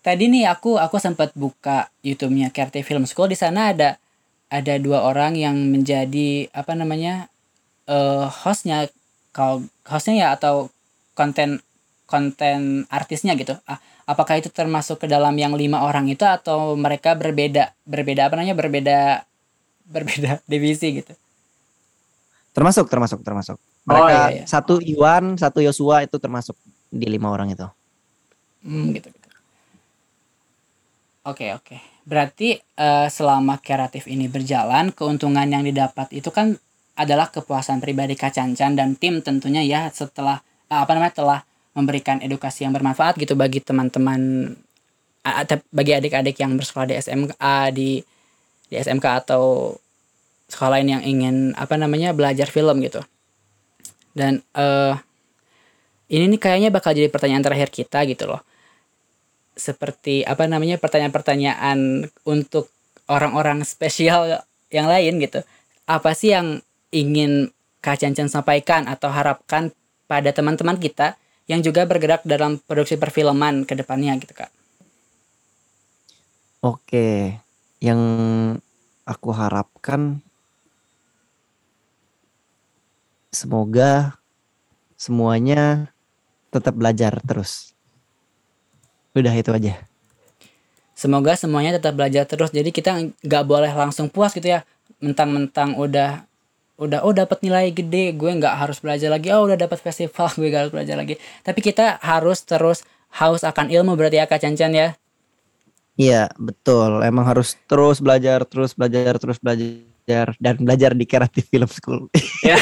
[0.06, 3.32] Tadi nih aku aku sempat buka YouTube-nya Creative Film School.
[3.32, 4.02] Di sana ada
[4.52, 7.31] ada dua orang yang menjadi apa namanya
[7.88, 8.88] eh hostnya
[9.36, 10.70] kalau hostnya ya atau
[11.18, 11.62] konten
[12.10, 13.56] konten artisnya gitu.
[13.70, 18.36] Ah, apakah itu termasuk ke dalam yang lima orang itu atau mereka berbeda berbeda apa
[18.40, 18.98] namanya berbeda
[19.88, 21.14] berbeda divisi gitu?
[22.52, 23.58] termasuk termasuk termasuk
[23.90, 24.48] Oh, mereka iya, iya.
[24.48, 26.56] satu Iwan satu Yosua itu termasuk
[26.92, 27.68] di lima orang itu
[28.64, 29.28] Hmm, gitu, gitu.
[31.32, 31.78] Oke, oke.
[32.10, 36.58] Berarti eh, selama kreatif ini berjalan, keuntungan yang didapat itu kan
[36.96, 41.40] adalah kepuasan pribadi Kak Cancan dan tim tentunya ya setelah eh, apa namanya telah
[41.72, 44.54] memberikan edukasi yang bermanfaat gitu bagi teman-teman
[45.70, 47.34] bagi adik-adik yang bersekolah di SMK
[47.72, 48.02] di
[48.68, 49.76] di SMK atau
[50.50, 53.00] sekolah lain yang ingin apa namanya belajar film gitu.
[54.12, 54.96] Dan eh
[56.12, 58.44] ini nih kayaknya bakal jadi pertanyaan terakhir kita gitu loh.
[59.56, 62.68] Seperti apa namanya pertanyaan-pertanyaan untuk
[63.08, 65.40] orang-orang spesial yang lain gitu.
[65.88, 66.60] Apa sih yang
[66.92, 67.50] ingin
[67.82, 69.74] Kak Cancan sampaikan atau harapkan
[70.06, 71.18] pada teman-teman kita
[71.50, 74.52] yang juga bergerak dalam produksi perfilman ke depannya gitu Kak.
[76.62, 77.40] oke
[77.82, 78.02] yang
[79.08, 80.22] aku harapkan
[83.34, 84.22] semoga
[85.00, 85.90] semuanya
[86.54, 87.74] tetap belajar terus
[89.18, 89.76] udah itu aja
[91.02, 92.54] Semoga semuanya tetap belajar terus.
[92.54, 92.94] Jadi kita
[93.26, 94.62] nggak boleh langsung puas gitu ya.
[95.02, 96.30] Mentang-mentang udah
[96.82, 99.30] udah oh dapat nilai gede, gue nggak harus belajar lagi.
[99.30, 101.22] Oh udah dapat festival, gue gak harus belajar lagi.
[101.46, 102.82] Tapi kita harus terus
[103.22, 104.98] haus akan ilmu berarti ya Kak Cancan ya.
[106.00, 111.70] Iya betul emang harus terus belajar terus belajar terus belajar dan belajar di Creative Film
[111.70, 112.08] School
[112.48, 112.58] Ya.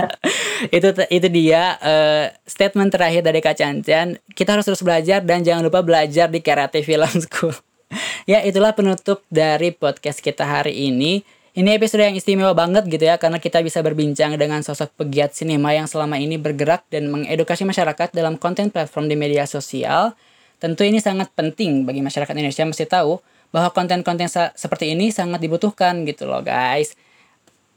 [0.76, 4.18] itu itu dia eh, statement terakhir dari Kak Cancan.
[4.34, 7.54] Kita harus terus belajar dan jangan lupa belajar di Karate Film School.
[8.30, 11.24] ya, itulah penutup dari podcast kita hari ini.
[11.50, 15.74] Ini episode yang istimewa banget gitu ya karena kita bisa berbincang dengan sosok pegiat sinema
[15.74, 20.14] yang selama ini bergerak dan mengedukasi masyarakat dalam konten platform di media sosial.
[20.62, 23.18] Tentu ini sangat penting bagi masyarakat Indonesia mesti tahu
[23.50, 26.94] bahwa konten-konten seperti ini sangat dibutuhkan gitu loh guys.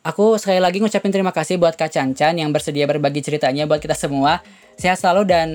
[0.06, 3.98] Aku sekali lagi ngucapin terima kasih buat Kak Cancan yang bersedia berbagi ceritanya buat kita
[3.98, 4.46] semua.
[4.78, 5.48] Sehat selalu dan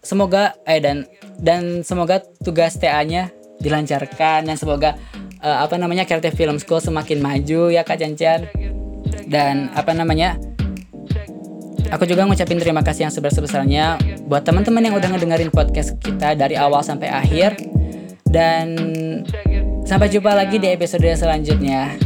[0.00, 1.04] semoga eh dan
[1.36, 3.28] dan semoga tugas TA-nya
[3.60, 4.96] dilancarkan dan semoga
[5.42, 8.46] eh, apa namanya Creative Film School semakin maju ya Kak Cancan.
[9.26, 10.36] Dan apa namanya?
[11.90, 13.98] Aku juga ngucapin terima kasih yang sebesar-besarnya
[14.30, 17.58] buat teman-teman yang udah ngedengerin podcast kita dari awal sampai akhir.
[18.30, 18.78] Dan
[19.82, 21.98] sampai jumpa lagi di episode selanjutnya.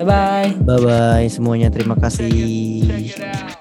[0.00, 0.50] Bye bye.
[0.64, 3.59] bye bye semuanya terima kasih